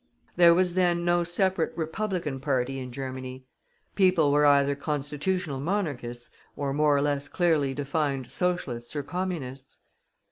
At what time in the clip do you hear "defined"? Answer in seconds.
7.75-8.31